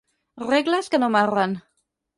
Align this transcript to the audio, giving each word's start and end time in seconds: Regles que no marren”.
Regles 0.45 0.91
que 0.95 1.03
no 1.05 1.13
marren”. 1.19 1.49